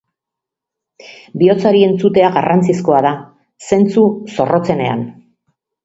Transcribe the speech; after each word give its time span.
Bihotzari 1.41 1.83
entzutea 1.89 2.33
garrantzizkoa 2.39 3.05
da, 3.09 3.13
zentzu 3.71 4.11
zorrotzenean. 4.37 5.11